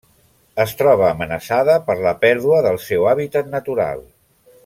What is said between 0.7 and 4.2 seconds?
troba amenaçada per la pèrdua del seu hàbitat natural.